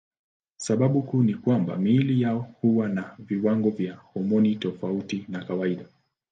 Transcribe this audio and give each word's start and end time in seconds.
Sababu 0.57 1.01
kuu 1.01 1.23
ni 1.23 1.33
kwamba 1.35 1.77
miili 1.77 2.21
yao 2.21 2.39
huwa 2.61 2.89
na 2.89 3.15
viwango 3.19 3.69
vya 3.69 3.93
homoni 3.95 4.55
tofauti 4.55 5.25
na 5.29 5.43
kawaida. 5.45 5.85